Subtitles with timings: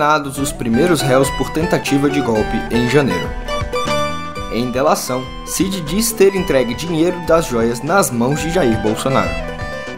[0.00, 3.28] condenados os primeiros réus por tentativa de golpe em janeiro.
[4.50, 9.28] Em delação, Cid diz ter entregue dinheiro das joias nas mãos de Jair Bolsonaro.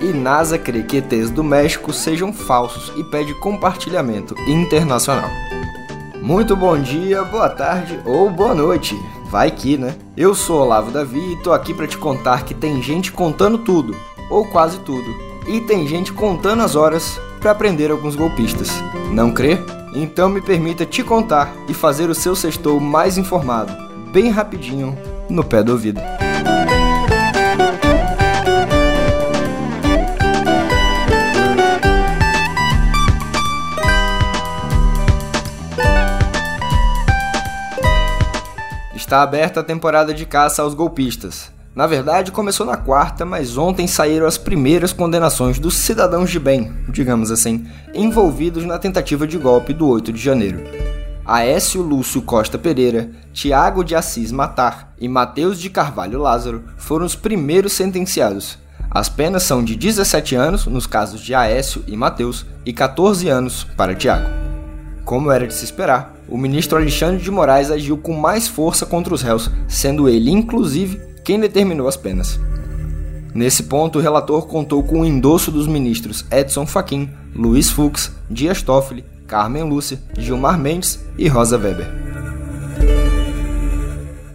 [0.00, 5.30] E NASA crê que ETs do México sejam falsos e pede compartilhamento internacional.
[6.20, 9.00] Muito bom dia, boa tarde ou boa noite.
[9.26, 9.94] Vai que, né?
[10.16, 13.94] Eu sou Olavo Davi e tô aqui para te contar que tem gente contando tudo,
[14.28, 15.08] ou quase tudo,
[15.46, 18.68] e tem gente contando as horas para prender alguns golpistas.
[19.12, 19.60] Não crê?
[19.94, 23.72] Então me permita te contar e fazer o seu sextou mais informado,
[24.10, 24.96] bem rapidinho,
[25.28, 26.00] no pé do ouvido.
[38.94, 41.52] Está aberta a temporada de caça aos golpistas.
[41.74, 46.70] Na verdade, começou na quarta, mas ontem saíram as primeiras condenações dos cidadãos de bem,
[46.90, 50.62] digamos assim, envolvidos na tentativa de golpe do 8 de janeiro.
[51.24, 57.16] Aécio Lúcio Costa Pereira, Tiago de Assis Matar e Mateus de Carvalho Lázaro foram os
[57.16, 58.58] primeiros sentenciados.
[58.90, 63.64] As penas são de 17 anos nos casos de Aécio e Mateus e 14 anos
[63.78, 64.28] para Tiago.
[65.06, 69.14] Como era de se esperar, o ministro Alexandre de Moraes agiu com mais força contra
[69.14, 72.38] os réus, sendo ele, inclusive, quem determinou as penas.
[73.34, 78.60] Nesse ponto, o relator contou com o endosso dos ministros Edson Fachin, Luiz Fux, Dias
[78.60, 81.88] Toffoli, Carmen Lúcia, Gilmar Mendes e Rosa Weber.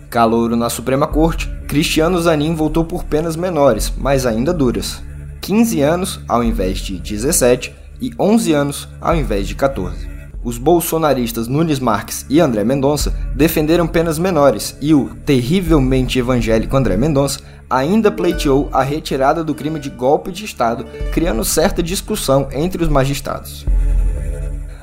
[0.10, 5.02] Calouro na Suprema Corte, Cristiano Zanin voltou por penas menores, mas ainda duras.
[5.42, 10.17] 15 anos ao invés de 17 e 11 anos ao invés de 14
[10.48, 16.96] os bolsonaristas Nunes Marques e André Mendonça defenderam penas menores e o terrivelmente evangélico André
[16.96, 22.82] Mendonça ainda pleiteou a retirada do crime de golpe de Estado, criando certa discussão entre
[22.82, 23.66] os magistrados.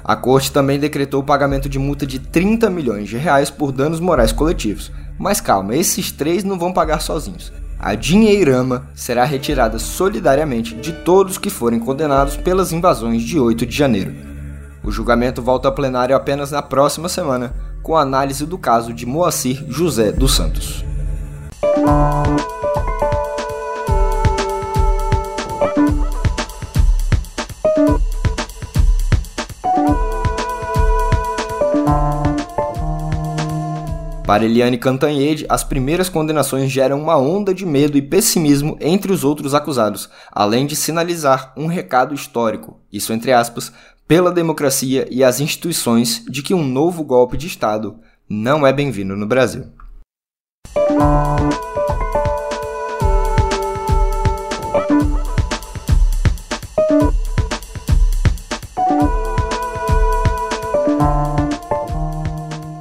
[0.04, 4.00] A corte também decretou o pagamento de multa de 30 milhões de reais por danos
[4.00, 4.92] morais coletivos.
[5.19, 7.50] Mas calma, esses três não vão pagar sozinhos.
[7.78, 13.75] A dinheirama será retirada solidariamente de todos que forem condenados pelas invasões de 8 de
[13.75, 14.33] janeiro.
[14.84, 19.64] O julgamento volta a plenário apenas na próxima semana, com análise do caso de Moacir
[19.66, 20.84] José dos Santos.
[34.26, 39.22] Para Eliane Cantanhede, as primeiras condenações geram uma onda de medo e pessimismo entre os
[39.22, 43.70] outros acusados, além de sinalizar um recado histórico, isso entre aspas,
[44.06, 47.97] pela democracia e as instituições de que um novo golpe de Estado
[48.28, 49.66] não é bem-vindo no Brasil.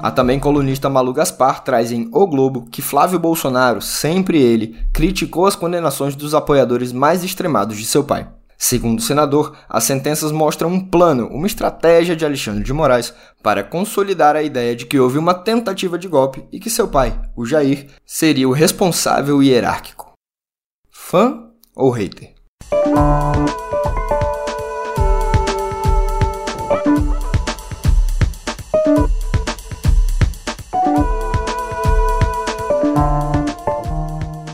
[0.01, 5.45] A também colunista Malu Gaspar traz em O Globo que Flávio Bolsonaro, sempre ele, criticou
[5.45, 8.28] as condenações dos apoiadores mais extremados de seu pai.
[8.57, 13.63] Segundo o senador, as sentenças mostram um plano, uma estratégia de Alexandre de Moraes para
[13.63, 17.45] consolidar a ideia de que houve uma tentativa de golpe e que seu pai, o
[17.45, 20.13] Jair, seria o responsável hierárquico.
[20.89, 22.33] Fã ou hater?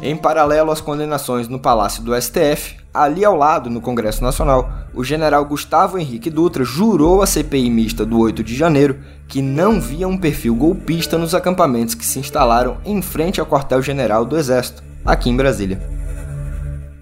[0.09, 5.03] Em paralelo às condenações no Palácio do STF, ali ao lado, no Congresso Nacional, o
[5.03, 8.97] general Gustavo Henrique Dutra jurou à CPI mista do 8 de janeiro
[9.27, 14.25] que não via um perfil golpista nos acampamentos que se instalaram em frente ao quartel-general
[14.25, 15.79] do Exército, aqui em Brasília.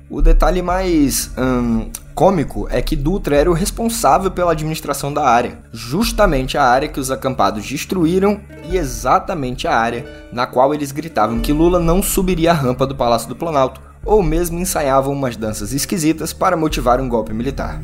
[0.09, 5.59] O detalhe mais hum, cômico é que Dutra era o responsável pela administração da área,
[5.71, 11.39] justamente a área que os acampados destruíram e exatamente a área na qual eles gritavam
[11.39, 15.73] que Lula não subiria a rampa do Palácio do Planalto, ou mesmo ensaiavam umas danças
[15.73, 17.79] esquisitas para motivar um golpe militar.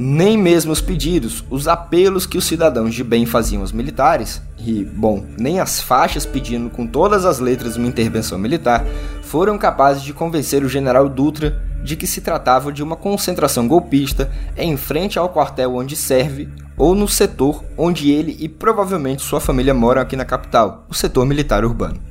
[0.00, 4.84] Nem mesmo os pedidos, os apelos que os cidadãos de bem faziam aos militares, e,
[4.84, 8.86] bom, nem as faixas pedindo com todas as letras uma intervenção militar,
[9.22, 14.30] foram capazes de convencer o general Dutra de que se tratava de uma concentração golpista
[14.56, 19.74] em frente ao quartel onde serve ou no setor onde ele e provavelmente sua família
[19.74, 22.07] moram aqui na capital, o setor militar urbano.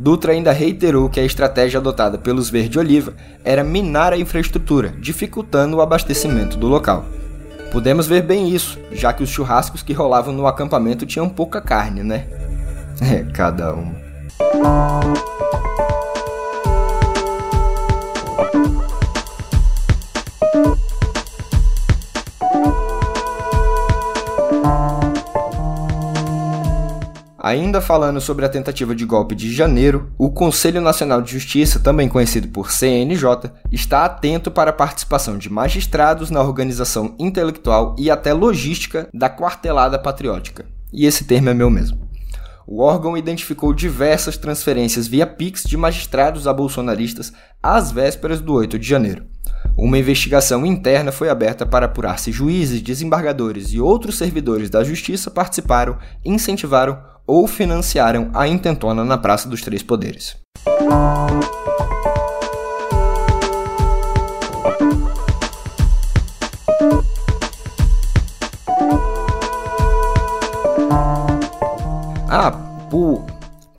[0.00, 3.12] Dutra ainda reiterou que a estratégia adotada pelos Verde-Oliva
[3.44, 7.04] era minar a infraestrutura, dificultando o abastecimento do local.
[7.70, 12.02] Podemos ver bem isso, já que os churrascos que rolavam no acampamento tinham pouca carne,
[12.02, 12.26] né?
[13.02, 13.94] É, cada um.
[27.50, 32.08] Ainda falando sobre a tentativa de golpe de janeiro, o Conselho Nacional de Justiça, também
[32.08, 38.32] conhecido por CNJ, está atento para a participação de magistrados na organização intelectual e até
[38.32, 40.64] logística da quartelada patriótica.
[40.92, 41.98] E esse termo é meu mesmo.
[42.68, 48.78] O órgão identificou diversas transferências via Pix de magistrados a bolsonaristas às vésperas do 8
[48.78, 49.24] de janeiro.
[49.80, 55.30] Uma investigação interna foi aberta para apurar se juízes, desembargadores e outros servidores da justiça
[55.30, 60.36] participaram, incentivaram ou financiaram a intentona na Praça dos Três Poderes.
[72.28, 72.52] Ah,
[72.90, 73.24] por,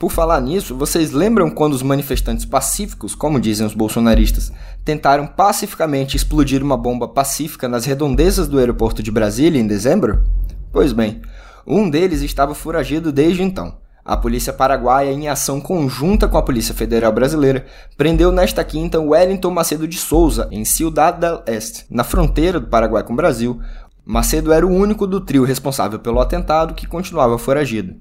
[0.02, 4.50] por falar nisso, vocês lembram quando os manifestantes pacíficos, como dizem os bolsonaristas,
[4.84, 10.24] tentaram pacificamente explodir uma bomba pacífica nas redondezas do aeroporto de Brasília em dezembro?
[10.72, 11.22] Pois bem,
[11.64, 13.76] um deles estava foragido desde então.
[14.04, 17.64] A polícia paraguaia, em ação conjunta com a Polícia Federal Brasileira,
[17.96, 23.04] prendeu nesta quinta Wellington Macedo de Souza, em Ciudad del Este, na fronteira do Paraguai
[23.04, 23.60] com o Brasil.
[24.04, 27.94] Macedo era o único do trio responsável pelo atentado que continuava foragido.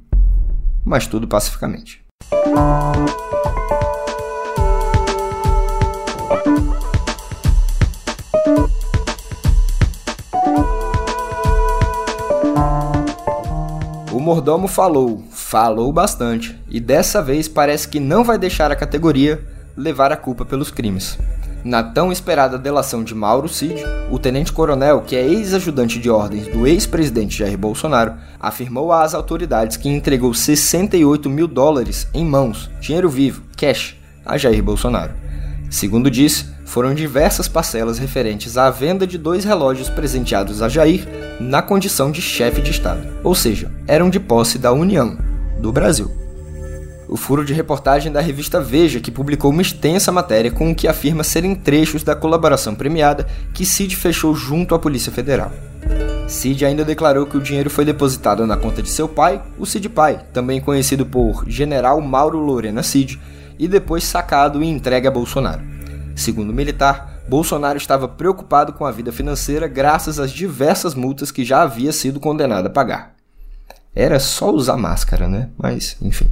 [0.84, 2.04] Mas tudo pacificamente.
[14.12, 19.44] O mordomo falou, falou bastante, e dessa vez parece que não vai deixar a categoria
[19.76, 21.18] levar a culpa pelos crimes.
[21.64, 26.66] Na tão esperada delação de Mauro Cid, o tenente-coronel, que é ex-ajudante de ordens do
[26.66, 33.44] ex-presidente Jair Bolsonaro, afirmou às autoridades que entregou 68 mil dólares em mãos, dinheiro vivo,
[33.56, 35.14] cash, a Jair Bolsonaro.
[35.70, 41.08] Segundo disse, foram diversas parcelas referentes à venda de dois relógios presenteados a Jair
[41.40, 45.18] na condição de chefe de Estado, ou seja, eram de posse da União,
[45.60, 46.21] do Brasil.
[47.12, 50.88] O furo de reportagem da revista Veja, que publicou uma extensa matéria com o que
[50.88, 55.52] afirma serem trechos da colaboração premiada que Cid fechou junto à Polícia Federal.
[56.26, 59.90] Cid ainda declarou que o dinheiro foi depositado na conta de seu pai, o Cid
[59.90, 63.20] Pai, também conhecido por General Mauro Lorena Cid,
[63.60, 65.62] e depois sacado e entregue a Bolsonaro.
[66.16, 71.44] Segundo o militar, Bolsonaro estava preocupado com a vida financeira graças às diversas multas que
[71.44, 73.16] já havia sido condenado a pagar.
[73.94, 75.50] Era só usar máscara, né?
[75.58, 76.32] Mas, enfim.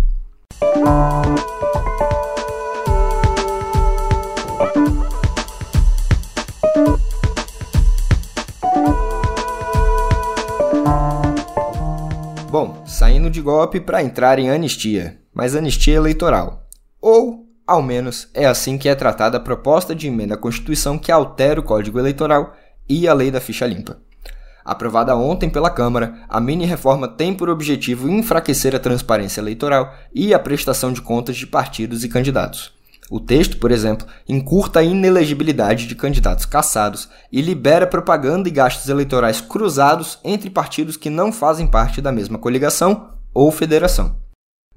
[12.50, 16.68] Bom, saindo de golpe para entrar em anistia, mas anistia eleitoral.
[17.00, 21.12] Ou, ao menos, é assim que é tratada a proposta de emenda à Constituição que
[21.12, 22.54] altera o Código Eleitoral
[22.90, 24.09] e a Lei da Ficha Limpa.
[24.64, 30.40] Aprovada ontem pela Câmara, a mini-reforma tem por objetivo enfraquecer a transparência eleitoral e a
[30.40, 32.78] prestação de contas de partidos e candidatos.
[33.10, 38.88] O texto, por exemplo, encurta a inelegibilidade de candidatos caçados e libera propaganda e gastos
[38.88, 44.16] eleitorais cruzados entre partidos que não fazem parte da mesma coligação ou federação.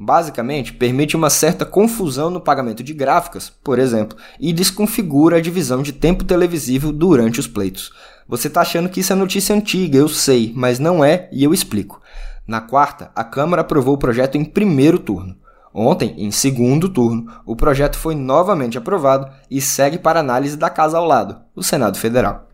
[0.01, 5.83] Basicamente, permite uma certa confusão no pagamento de gráficas, por exemplo, e desconfigura a divisão
[5.83, 7.93] de tempo televisivo durante os pleitos.
[8.29, 11.53] Você está achando que isso é notícia antiga, eu sei, mas não é e eu
[11.53, 12.01] explico.
[12.47, 15.37] Na quarta, a Câmara aprovou o projeto em primeiro turno.
[15.75, 20.99] Ontem, em segundo turno, o projeto foi novamente aprovado e segue para análise da casa
[20.99, 22.49] ao lado, o Senado Federal.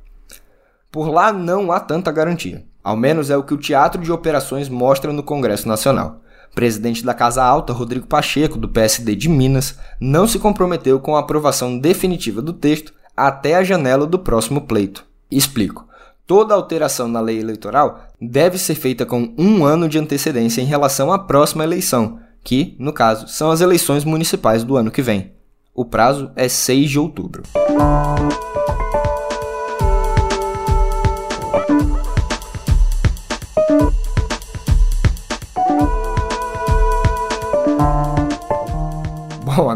[0.90, 4.68] Por lá não há tanta garantia, ao menos é o que o Teatro de Operações
[4.68, 6.20] mostra no Congresso Nacional
[6.58, 11.20] presidente da Casa Alta, Rodrigo Pacheco, do PSD de Minas, não se comprometeu com a
[11.20, 15.06] aprovação definitiva do texto até a janela do próximo pleito.
[15.30, 15.86] Explico.
[16.26, 21.12] Toda alteração na lei eleitoral deve ser feita com um ano de antecedência em relação
[21.12, 25.32] à próxima eleição, que, no caso, são as eleições municipais do ano que vem.
[25.74, 27.42] O prazo é 6 de outubro.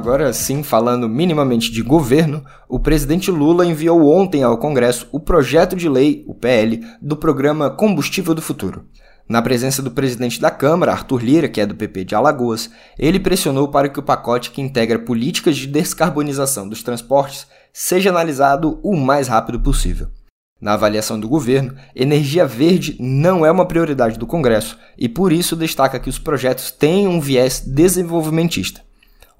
[0.02, 5.76] Agora sim, falando minimamente de governo, o presidente Lula enviou ontem ao Congresso o projeto
[5.76, 8.84] de lei, o PL, do programa Combustível do Futuro.
[9.28, 12.68] Na presença do presidente da Câmara, Arthur Lira, que é do PP de Alagoas,
[12.98, 18.80] ele pressionou para que o pacote que integra políticas de descarbonização dos transportes seja analisado
[18.82, 20.08] o mais rápido possível.
[20.60, 25.54] Na avaliação do governo, energia verde não é uma prioridade do Congresso e por isso
[25.54, 28.82] destaca que os projetos têm um viés desenvolvimentista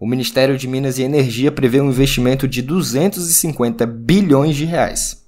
[0.03, 5.25] o Ministério de Minas e Energia prevê um investimento de 250 bilhões de reais.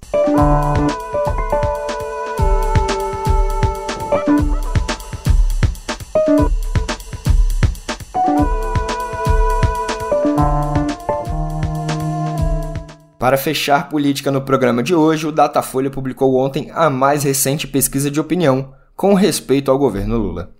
[13.17, 18.11] Para fechar política no programa de hoje, o Datafolha publicou ontem a mais recente pesquisa
[18.11, 20.54] de opinião com respeito ao governo Lula.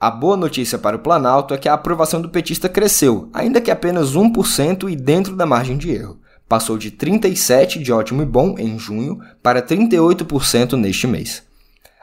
[0.00, 3.68] A boa notícia para o Planalto é que a aprovação do petista cresceu, ainda que
[3.68, 6.20] apenas 1% e dentro da margem de erro.
[6.48, 11.42] Passou de 37% de ótimo e bom em junho para 38% neste mês.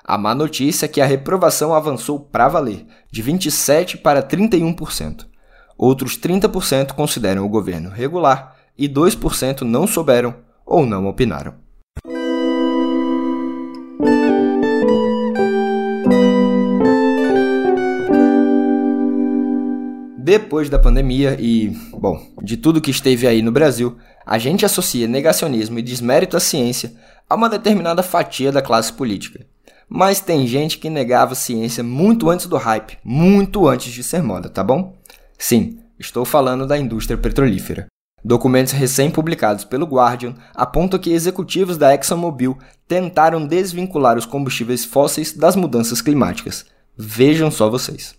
[0.03, 5.25] A má notícia é que a reprovação avançou para valer, de 27% para 31%.
[5.77, 10.35] Outros 30% consideram o governo regular e 2% não souberam
[10.65, 11.64] ou não opinaram.
[20.25, 25.07] Depois da pandemia e, bom, de tudo que esteve aí no Brasil, a gente associa
[25.07, 26.93] negacionismo e desmérito à ciência
[27.29, 29.45] a uma determinada fatia da classe política.
[29.87, 34.49] Mas tem gente que negava ciência muito antes do hype, muito antes de ser moda,
[34.49, 34.97] tá bom?
[35.37, 37.85] Sim, estou falando da indústria petrolífera.
[38.23, 45.55] Documentos recém-publicados pelo Guardian apontam que executivos da ExxonMobil tentaram desvincular os combustíveis fósseis das
[45.55, 46.65] mudanças climáticas.
[46.97, 48.15] Vejam só vocês.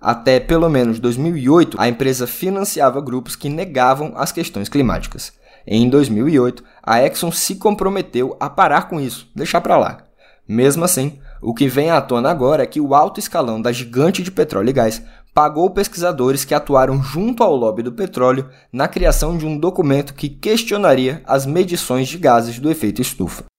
[0.00, 5.32] Até pelo menos 2008, a empresa financiava grupos que negavam as questões climáticas.
[5.66, 9.98] Em 2008, a Exxon se comprometeu a parar com isso, deixar para lá.
[10.48, 14.22] Mesmo assim, o que vem à tona agora é que o alto escalão da gigante
[14.22, 15.02] de petróleo e gás
[15.34, 20.28] pagou pesquisadores que atuaram junto ao lobby do petróleo na criação de um documento que
[20.28, 23.49] questionaria as medições de gases do efeito estufa.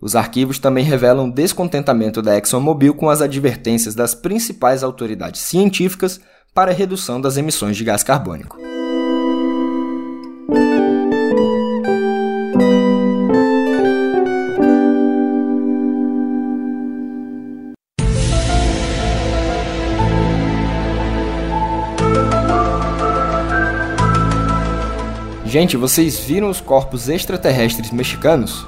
[0.00, 6.20] Os arquivos também revelam descontentamento da ExxonMobil com as advertências das principais autoridades científicas
[6.54, 8.56] para a redução das emissões de gás carbônico.
[25.44, 28.64] Gente, vocês viram os corpos extraterrestres mexicanos?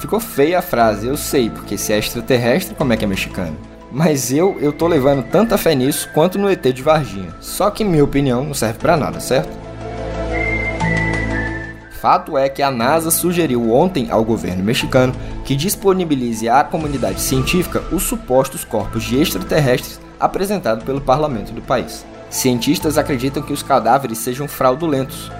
[0.00, 3.54] Ficou feia a frase, eu sei, porque se é extraterrestre, como é que é mexicano?
[3.92, 7.34] Mas eu, eu tô levando tanta fé nisso quanto no ET de Varginha.
[7.38, 9.50] Só que minha opinião não serve para nada, certo?
[12.00, 15.12] Fato é que a NASA sugeriu ontem ao governo mexicano
[15.44, 22.06] que disponibilize à comunidade científica os supostos corpos de extraterrestres apresentados pelo parlamento do país.
[22.30, 25.30] Cientistas acreditam que os cadáveres sejam fraudulentos,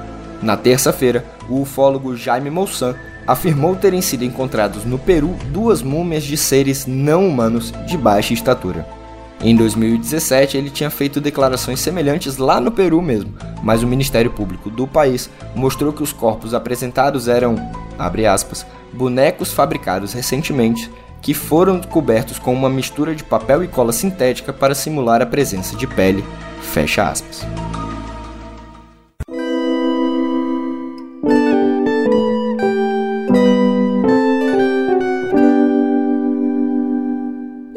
[0.43, 2.95] na terça-feira, o ufólogo Jaime Moussan
[3.31, 8.85] afirmou terem sido encontrados no Peru duas múmias de seres não humanos de baixa estatura.
[9.41, 13.33] Em 2017, ele tinha feito declarações semelhantes lá no Peru mesmo,
[13.63, 17.55] mas o Ministério Público do país mostrou que os corpos apresentados eram,
[18.29, 20.91] aspas, bonecos fabricados recentemente
[21.23, 25.77] que foram cobertos com uma mistura de papel e cola sintética para simular a presença
[25.77, 26.25] de pele,
[26.61, 27.47] fecha aspas.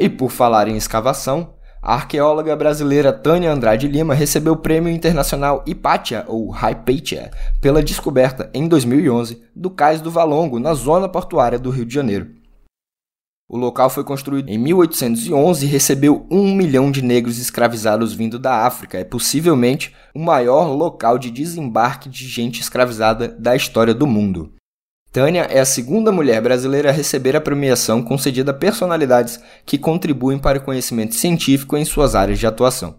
[0.04, 5.64] E por falar em escavação, a arqueóloga brasileira Tânia Andrade Lima recebeu o Prêmio Internacional
[5.66, 11.70] Hipatia, ou Hypatia, pela descoberta, em 2011, do Cais do Valongo, na zona portuária do
[11.70, 12.34] Rio de Janeiro.
[13.48, 18.66] O local foi construído em 1811 e recebeu um milhão de negros escravizados vindo da
[18.66, 18.98] África.
[18.98, 24.52] É possivelmente o maior local de desembarque de gente escravizada da história do mundo.
[25.14, 30.40] Tânia é a segunda mulher brasileira a receber a premiação concedida a personalidades que contribuem
[30.40, 32.96] para o conhecimento científico em suas áreas de atuação.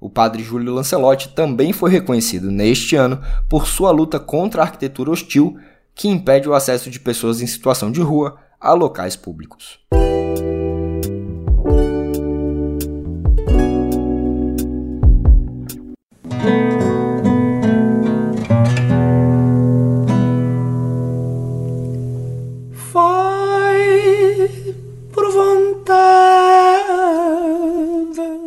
[0.00, 3.20] O padre Júlio Lancelotti também foi reconhecido neste ano
[3.50, 5.58] por sua luta contra a arquitetura hostil
[5.92, 9.80] que impede o acesso de pessoas em situação de rua a locais públicos.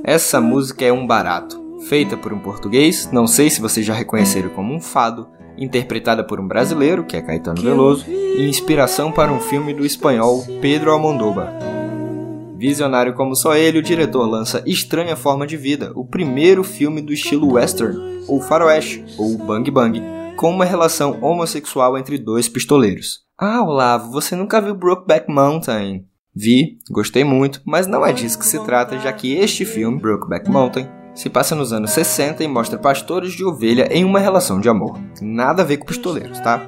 [0.09, 4.49] Essa música é um barato, feita por um português, não sei se vocês já reconheceram
[4.49, 9.39] como um fado, interpretada por um brasileiro, que é Caetano Veloso, e inspiração para um
[9.39, 11.53] filme do espanhol Pedro Almodóvar.
[12.57, 17.13] Visionário como só ele, o diretor lança Estranha Forma de Vida, o primeiro filme do
[17.13, 20.01] estilo western, ou faroeste, ou bang bang,
[20.35, 23.19] com uma relação homossexual entre dois pistoleiros.
[23.37, 26.08] Ah, Olavo, você nunca viu Brokeback Mountain?
[26.35, 30.49] Vi, gostei muito, mas não é disso que se trata, já que este filme, Brokeback
[30.49, 34.69] Mountain, se passa nos anos 60 e mostra pastores de ovelha em uma relação de
[34.69, 34.97] amor.
[35.21, 36.61] Nada a ver com pistoleiros, tá?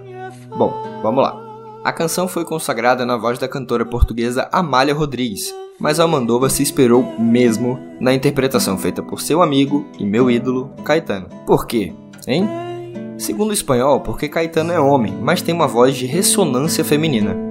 [0.57, 1.39] Bom, vamos lá.
[1.83, 7.03] A canção foi consagrada na voz da cantora portuguesa Amália Rodrigues, mas Almandova se esperou
[7.17, 11.27] mesmo na interpretação feita por seu amigo e meu ídolo, Caetano.
[11.45, 11.93] Por quê?
[12.27, 12.47] Hein?
[13.17, 17.50] Segundo o espanhol, porque Caetano é homem, mas tem uma voz de ressonância feminina.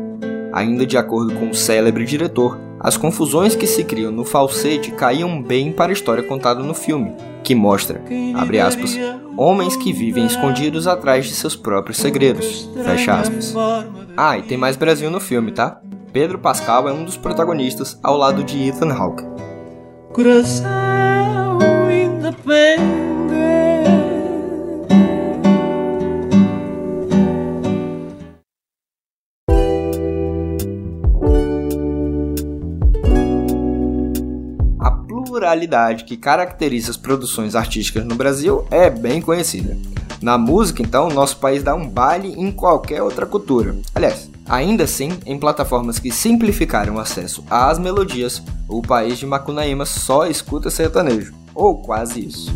[0.53, 5.43] Ainda de acordo com o célebre diretor, as confusões que se criam no falsete caíam
[5.43, 7.13] bem para a história contada no filme,
[7.45, 8.03] que mostra,
[8.35, 8.99] abre aspas,
[9.37, 13.55] homens que vivem escondidos atrás de seus próprios segredos, fecha aspas.
[14.17, 15.81] Ah, e tem mais Brasil no filme, tá?
[16.13, 19.25] Pedro Pascal é um dos protagonistas ao lado de Ethan Hawke.
[20.13, 21.59] Coração
[21.91, 23.00] independente
[36.05, 39.77] que caracteriza as produções artísticas no Brasil é bem conhecida.
[40.23, 43.75] Na música, então, nosso país dá um baile em qualquer outra cultura.
[43.95, 49.87] Aliás, ainda assim, em plataformas que simplificaram o acesso às melodias, o país de Macunaíma
[49.87, 52.55] só escuta sertanejo, ou quase isso.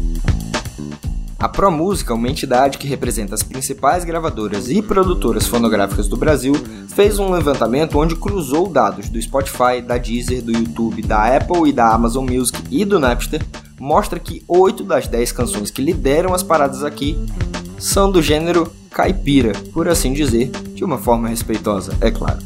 [1.45, 6.55] A ProMúsica, uma entidade que representa as principais gravadoras e produtoras fonográficas do Brasil,
[6.89, 11.73] fez um levantamento onde cruzou dados do Spotify, da Deezer, do YouTube, da Apple e
[11.75, 13.45] da Amazon Music e do Napster,
[13.79, 17.15] mostra que 8 das 10 canções que lideram as paradas aqui
[17.79, 22.39] são do gênero caipira, por assim dizer, de uma forma respeitosa, é claro.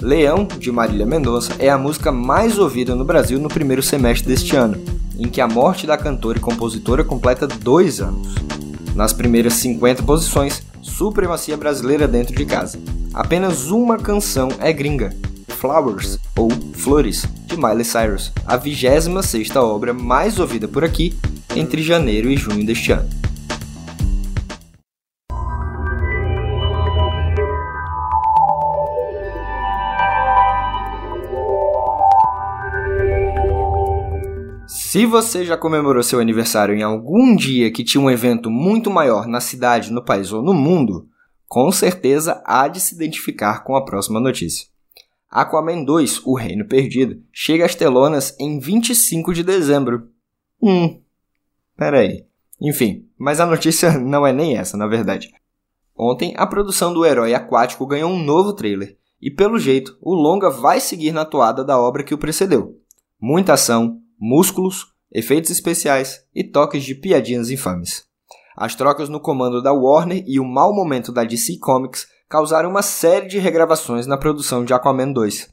[0.00, 4.56] Leão, de Marília Mendonça, é a música mais ouvida no Brasil no primeiro semestre deste
[4.56, 4.82] ano,
[5.20, 8.34] em que a morte da cantora e compositora completa dois anos.
[8.96, 12.80] Nas primeiras 50 posições, supremacia brasileira dentro de casa.
[13.12, 15.14] Apenas uma canção é gringa,
[15.48, 21.14] Flowers, ou Flores, de Miley Cyrus, a 26ª obra mais ouvida por aqui
[21.54, 23.19] entre janeiro e junho deste ano.
[34.90, 39.28] Se você já comemorou seu aniversário em algum dia que tinha um evento muito maior
[39.28, 41.06] na cidade, no país ou no mundo,
[41.46, 44.66] com certeza há de se identificar com a próxima notícia.
[45.30, 50.08] Aquaman 2, O Reino Perdido, chega às telonas em 25 de dezembro.
[50.60, 51.00] Hum,
[51.76, 52.26] peraí.
[52.60, 55.32] Enfim, mas a notícia não é nem essa, na verdade.
[55.96, 60.50] Ontem, a produção do Herói Aquático ganhou um novo trailer, e pelo jeito, o longa
[60.50, 62.76] vai seguir na toada da obra que o precedeu.
[63.20, 68.04] Muita ação, músculos, efeitos especiais e toques de piadinhas infames.
[68.56, 72.82] As trocas no comando da Warner e o mau momento da DC Comics causaram uma
[72.82, 75.48] série de regravações na produção de Aquaman 2.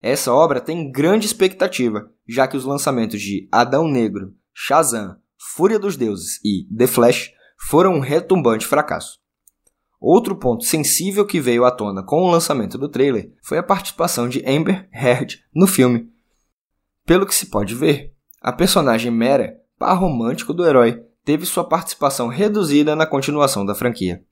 [0.00, 5.16] Essa obra tem grande expectativa, já que os lançamentos de Adão Negro, Shazam,
[5.54, 9.20] Fúria dos Deuses e The Flash foram um retumbante fracasso.
[10.00, 14.28] Outro ponto sensível que veio à tona com o lançamento do trailer foi a participação
[14.28, 16.10] de Amber Heard no filme.
[17.04, 18.11] Pelo que se pode ver,
[18.42, 24.24] a personagem Mera, par romântico do herói, teve sua participação reduzida na continuação da franquia.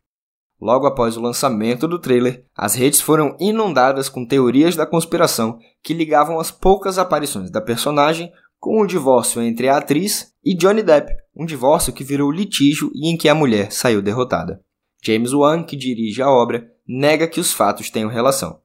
[0.60, 5.94] Logo após o lançamento do trailer, as redes foram inundadas com teorias da conspiração que
[5.94, 11.14] ligavam as poucas aparições da personagem com o divórcio entre a atriz e Johnny Depp,
[11.34, 14.60] um divórcio que virou litígio e em que a mulher saiu derrotada.
[15.02, 18.60] James Wan, que dirige a obra, nega que os fatos tenham relação.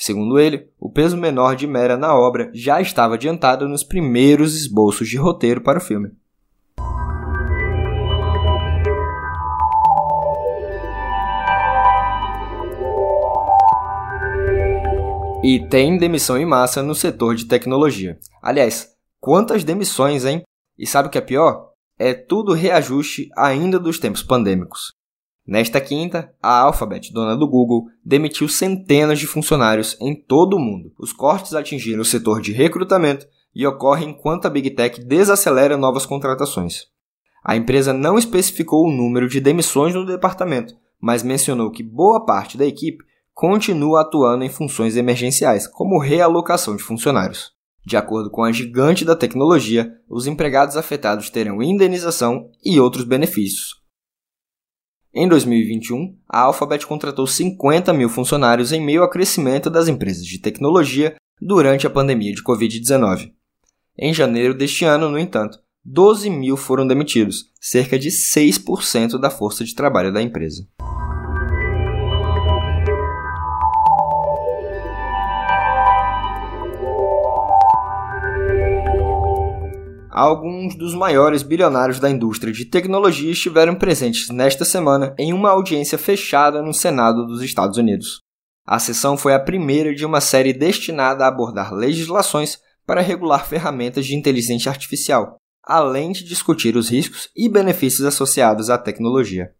[0.00, 5.08] Segundo ele, o peso menor de Mera na obra já estava adiantado nos primeiros esboços
[5.08, 6.12] de roteiro para o filme.
[15.42, 18.20] E tem demissão em massa no setor de tecnologia.
[18.40, 20.42] Aliás, quantas demissões, hein?
[20.78, 21.72] E sabe o que é pior?
[21.98, 24.92] É tudo reajuste ainda dos tempos pandêmicos.
[25.48, 30.92] Nesta quinta, a Alphabet, dona do Google, demitiu centenas de funcionários em todo o mundo.
[30.98, 36.04] Os cortes atingiram o setor de recrutamento e ocorrem enquanto a Big Tech desacelera novas
[36.04, 36.82] contratações.
[37.42, 42.58] A empresa não especificou o número de demissões no departamento, mas mencionou que boa parte
[42.58, 47.52] da equipe continua atuando em funções emergenciais, como realocação de funcionários.
[47.86, 53.77] De acordo com a gigante da tecnologia, os empregados afetados terão indenização e outros benefícios,
[55.20, 60.38] em 2021, a Alphabet contratou 50 mil funcionários em meio ao crescimento das empresas de
[60.38, 63.32] tecnologia durante a pandemia de Covid-19.
[63.98, 69.64] Em janeiro deste ano, no entanto, 12 mil foram demitidos, cerca de 6% da força
[69.64, 70.68] de trabalho da empresa.
[80.18, 85.96] Alguns dos maiores bilionários da indústria de tecnologia estiveram presentes nesta semana em uma audiência
[85.96, 88.20] fechada no Senado dos Estados Unidos.
[88.66, 94.06] A sessão foi a primeira de uma série destinada a abordar legislações para regular ferramentas
[94.06, 99.52] de inteligência artificial, além de discutir os riscos e benefícios associados à tecnologia.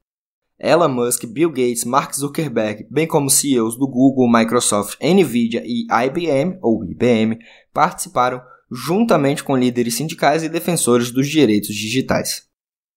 [0.58, 6.58] Elon Musk, Bill Gates, Mark Zuckerberg, bem como CEOs do Google, Microsoft, Nvidia e IBM
[6.60, 7.38] ou IBM
[7.72, 12.48] participaram juntamente com líderes sindicais e defensores dos direitos digitais.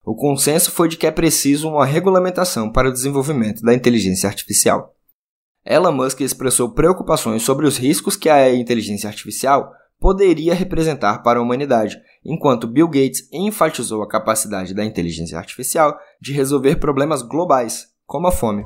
[0.03, 4.95] O consenso foi de que é preciso uma regulamentação para o desenvolvimento da inteligência artificial.
[5.65, 11.41] Elon Musk expressou preocupações sobre os riscos que a inteligência artificial poderia representar para a
[11.43, 18.25] humanidade, enquanto Bill Gates enfatizou a capacidade da inteligência artificial de resolver problemas globais, como
[18.25, 18.65] a fome.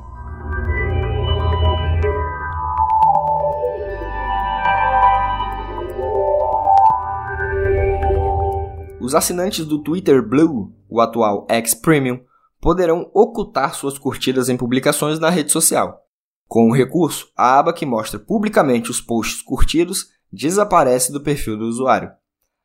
[8.98, 12.20] Os assinantes do Twitter Blue, o atual X Premium,
[12.60, 16.02] poderão ocultar suas curtidas em publicações na rede social.
[16.48, 21.66] Com o recurso, a aba que mostra publicamente os posts curtidos desaparece do perfil do
[21.66, 22.10] usuário.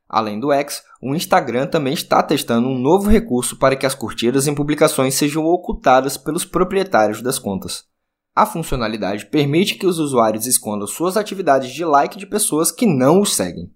[0.08, 4.48] Além do X, o Instagram também está testando um novo recurso para que as curtidas
[4.48, 7.86] em publicações sejam ocultadas pelos proprietários das contas.
[8.34, 13.20] A funcionalidade permite que os usuários escondam suas atividades de like de pessoas que não
[13.20, 13.70] os seguem.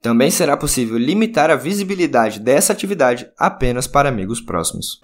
[0.00, 5.00] Também será possível limitar a visibilidade dessa atividade apenas para amigos próximos.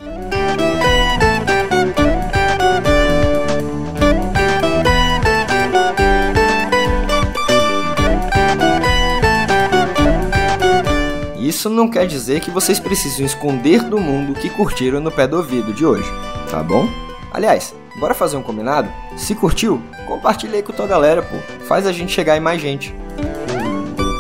[11.40, 15.26] Isso não quer dizer que vocês precisam esconder do mundo o que curtiram no pé
[15.26, 16.08] do ouvido de hoje,
[16.50, 16.88] tá bom?
[17.32, 18.88] Aliás, bora fazer um combinado?
[19.16, 21.36] Se curtiu, compartilha aí com tua galera, pô.
[21.64, 22.94] Faz a gente chegar em mais gente.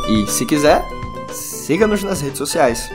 [0.08, 0.84] E se quiser,
[1.32, 2.90] siga-nos nas redes sociais.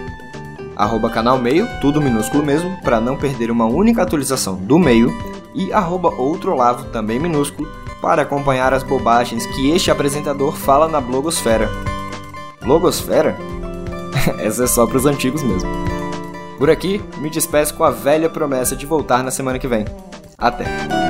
[0.76, 5.12] Arroba canal meio, tudo minúsculo mesmo, para não perder uma única atualização do meio.
[5.54, 6.56] E arroba outro
[6.92, 7.68] também minúsculo,
[8.02, 11.70] para acompanhar as bobagens que este apresentador fala na blogosfera.
[12.62, 13.38] Blogosfera?
[14.40, 15.70] Essa é só para os antigos mesmo.
[16.58, 19.86] Por aqui, me despeço com a velha promessa de voltar na semana que vem.
[20.38, 21.09] Até!